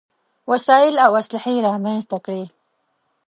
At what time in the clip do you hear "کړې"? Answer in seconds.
2.25-2.43